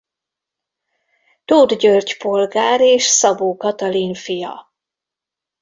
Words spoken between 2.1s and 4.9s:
polgár és Szabó Katalin fia.